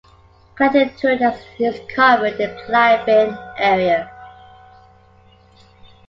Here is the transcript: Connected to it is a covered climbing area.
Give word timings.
Connected 0.55 0.97
to 0.97 1.11
it 1.11 1.21
is 1.59 1.79
a 1.79 1.85
covered 1.85 2.35
climbing 2.65 3.37
area. 3.55 4.09